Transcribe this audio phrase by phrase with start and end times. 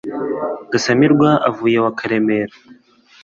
[0.71, 2.53] Gasamirwa avuye iwa Karemera.